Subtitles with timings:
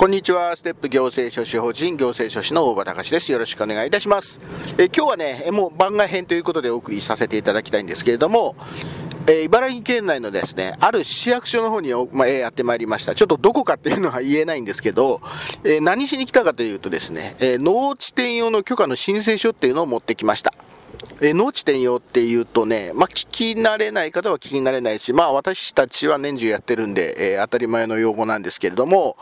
[0.00, 0.56] こんにちは。
[0.56, 3.30] ステップ行政書士法人行政書士の大場隆です。
[3.30, 4.40] よろしくお願いいたします。
[4.78, 8.56] え今日はね、もう番外編ということでお送りさせていただきたいんですけれども、
[9.28, 13.14] え、茨城県内のですね、ある市役所の方に、ま、え、やってまいりました。
[13.14, 15.20] ちょっとどこかっていうのは言えないんですけど、
[15.64, 20.54] え、何しに来たかというとですね、え農地転用の許可の申請書っていうのを持ってきました。
[21.20, 29.16] え農地転用っていうとね、まあ、聞き慣れない方は聞き慣れないし、まあ、私たちは年中やってるんで、えー、当たり前の用語なんですけれども、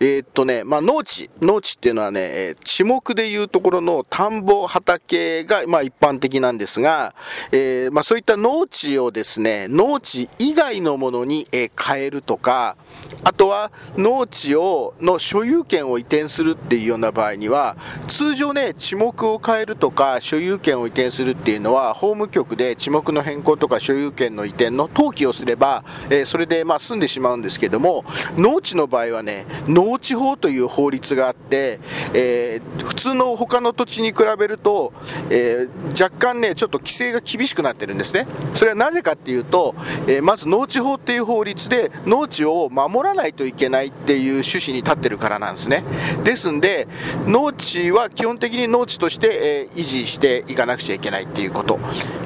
[0.00, 7.14] えー、っとね、まあ、農地、農地っていうのはね、地目でいうところの田んぼ、畑が、まあ、一般的なんですが、
[7.52, 12.76] えー、まあ、そういった農地をですね、農地以外のものに、え変えるとか、
[13.22, 17.76] あとは農地を、の所有権を移転するっていうような場合には、
[18.08, 28.04] 通常ね、地目を変えるとか、所有権を移転するっていうのは法務局で地目の変更とか所有権の移転の登記をすれば、えー、それでまあ済んでしまうんですけども
[28.36, 31.80] 農地の場合はね農地法という法律があって、
[32.14, 34.92] えー、普通の他の土地に比べると、
[35.30, 38.26] えー、若干ねちょっと規制が厳しくなってるんですね。
[38.54, 39.74] それはなぜかっていうと、
[40.08, 45.82] えまず農地法っていう法律で農地を守らないといけないっていう趣旨に立ってるからなんですね。
[46.22, 46.86] ですんで
[47.26, 51.23] 農地は基本的に農地として、え維持していかなくちゃいけない。
[51.24, 51.78] っていうこと。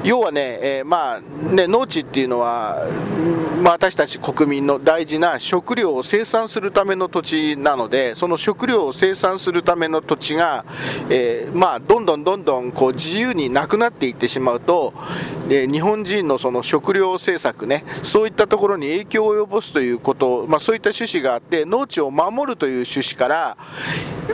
[0.03, 1.21] 要はね、えー、まあ
[1.53, 2.85] ね農地っていうのは、
[3.61, 10.65] まあ、私たち国民の大事な食料を生産するための土地なのでその食料を生産するための土地が、
[11.09, 14.93] えー、まあどんどんどんどんこう自由になくなっていってしまうと、
[15.49, 23.57] え、日本人のその食料政策ねそういったところに影響を及ぼすということ、まあ、そういった趣旨があって農地を守るという趣旨から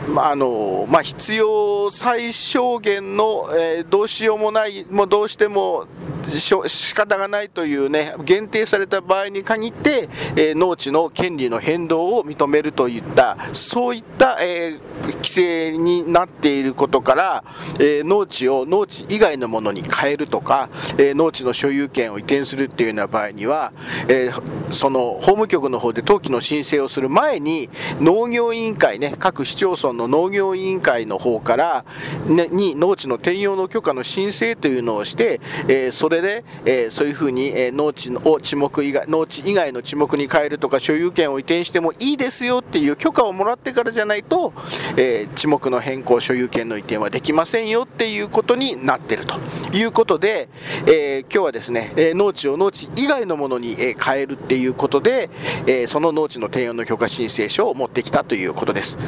[0.00, 5.86] まああのまあ、必要最小限の、えー、どうしようもない、もうどうしても
[6.30, 14.78] 仕方がないというね、限定された場合に限って、え、農地の権利の変動を認めるといった、そういった、え、
[15.16, 17.44] 規制になっていることから、
[17.78, 23.72] え、農地を農地以外のものに変えるとか、え農地の所有権を移転するっていうような場合には、
[24.08, 24.30] え
[24.70, 27.68] その法務局の方で登記の申請をする前に、
[28.00, 31.84] 農業委員会ね、各市町村の農業委員会の方から、
[32.26, 44.52] ね、に農地の転用の許可の申請というのをして、えそれれで、えー、そういうふうに、えー、農地を地目以外農地以外の地目に変えるとか所有権を移転してもいいですよっていう許可をもらってからじゃないと、
[44.96, 49.36] えー、地目の変更所有権の移転はできませんよっていうことになってると
[49.76, 50.48] いうことで、
[50.86, 55.30] え今日はですね、え農地を農地以外のものに、え変えるっていうことで、
[55.66, 58.98] えその農地の転用の許可申請書を持ってきたということです。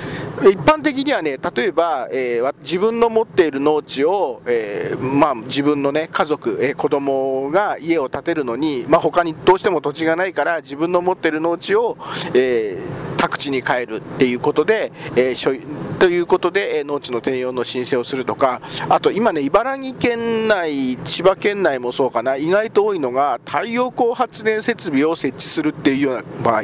[0.43, 11.97] 一般的にはね例えば、え自分の持っている農地を、えまあ、自分のね家族、え子供供が家を建てるのに、まあ、他にどうしても土地がないから自分の持ってる農地を、
[12.34, 26.62] えー、宅地に変えるっていうことで、えー、ということで、え農地の転用の申請をするとかあと今ね茨城県内千葉県内もそうかな意外と多いのが太陽光発電設備を設置するっていうような場合。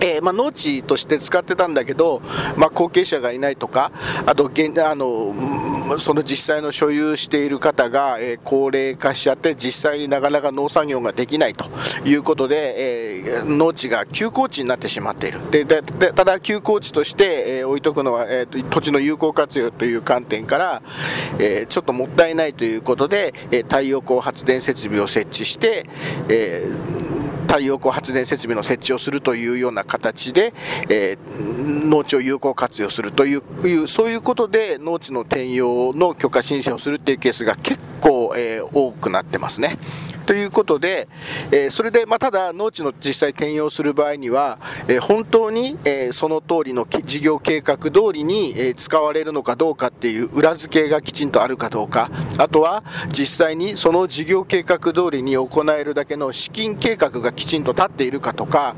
[0.00, 2.20] えー、まあ、農地として使ってたんだけど、
[2.56, 3.92] まあ、後継者がいないとか、
[4.26, 5.34] あと現あの、
[5.98, 11.66] その実際の所有している方が、え、高齢化しちゃって、実際になかなか農作業ができないと
[12.04, 15.40] いうことで、え、農地が休耕地になってしまっている。
[15.50, 20.82] ででただ、休耕地として、え置いとくのは、えー、土地の有効活用という観点から、
[21.38, 25.86] えちょっともったいないということで、え太陽光発電設備を設置して、
[26.28, 26.95] えー
[27.46, 30.52] 太陽光発電設備の設置をするというような形で、
[30.90, 39.78] えー、農地を有効活用するというそういうことで農地の転用の許可申請をするっていうケースが結構、えー、多くなってますね。
[40.26, 41.08] ということで、
[41.52, 44.58] えー、それで、まあ、ただ農地の実際転用する場合には、
[44.88, 58.74] えー、本当に、えー、その通りの事業計画通りに、え使われるのかどうかっていう裏付けがきちんとあるかどうかあとは実際にその事業計画通りに行えるだけの資金計画がきちんと立っているかとか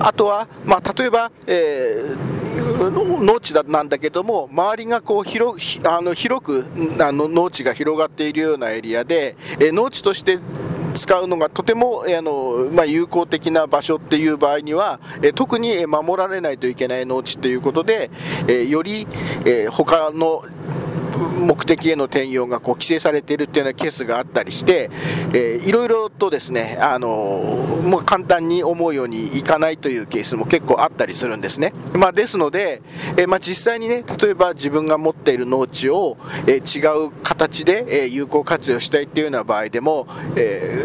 [0.00, 2.14] あとは、まあ、例えば、え
[2.54, 6.66] 農地なんだけども周りがこう広あの広く
[7.00, 10.38] あの農地が広がっているようなエリアで、え農地として
[10.94, 18.10] 使うのがとてもあの、まあ、有効的な場所っていう場合には、え特に守られないといけない農地っていうことで、
[18.48, 19.06] えより、
[19.44, 20.44] え他の
[21.18, 24.90] 目的への転用がこう規制されているというようなケースがあったりして、
[25.32, 31.72] えー、いろいろとですね、あのもう簡単に思うようにいかないというケースも結構あったりするんですね。
[31.94, 32.82] まあ、ですので、
[33.16, 36.16] えー、まあ、実際にね、例えば自分が持っている農地を、
[36.46, 40.06] えー、違う形で、え有効活用したいっていうような場合でも、
[40.36, 40.84] え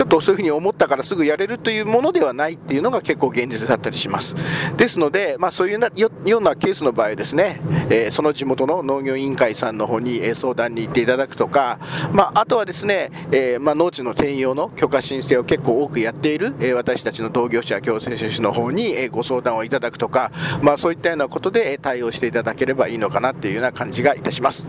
[0.00, 4.34] ちょっとそういうふうに思ったからすぐやれるというものではないっていうのが結構現実だったりします。
[4.78, 7.60] ですので、まあ、そういうようなケースの場合ですね、
[7.90, 11.78] えその地元の農業委員会さんの方に相談に行っていただくとか、
[12.14, 20.32] まあ、あとはですね、えー、まあ、農地の転用の許可申請を結構多くやっている、えー、私たちの同業者共生種の方に、えご相談をいただくとか、
[20.62, 24.66] まあ、そういったようなことで対応していただければいいのかなというような感じがいたします。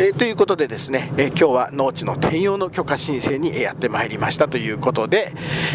[0.00, 5.32] え、ということでですね、え、今日は農地の転用の許可申請にやってまいりましたということで、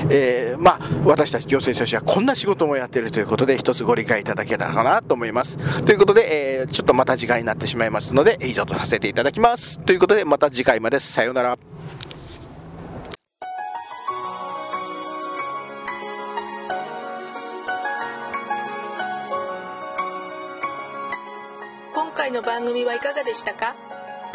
[0.10, 5.58] え、まあ、私たち行政書士はこんな仕事もやっているということで、一つご理解いただけたらなと思います。
[5.84, 9.82] ということで、えちょっとまた時間になってしまいますので、以上とさせていただきます。
[9.82, 11.58] ということで、また次回までさようなら。
[21.94, 23.76] 今回の番組はいかがでしたか？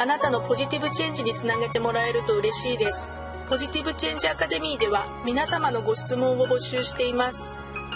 [0.01, 3.11] あなたのポジティブチェンジにつなげてもらえると嬉しいです。
[3.51, 7.51] ポジティブチェンジアカデミーでは皆様のご質問を募集しています。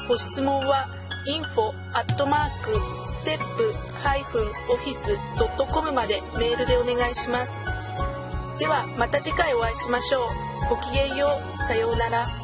[0.09, 0.89] ご質問は
[1.29, 2.73] info アットマーク
[3.07, 3.73] ステップ
[4.03, 7.61] ハイフンオフィスドットコムまでメールでお願いします。
[8.59, 10.29] ではまた次回お会いしましょう。
[10.71, 11.59] ごきげんよう。
[11.69, 12.42] さようなら。